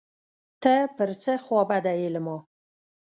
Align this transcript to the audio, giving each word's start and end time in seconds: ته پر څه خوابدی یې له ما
ته 0.61 0.73
پر 0.95 1.09
څه 1.23 1.33
خوابدی 1.45 1.95
یې 2.01 2.09
له 2.15 2.21
ما 2.25 2.37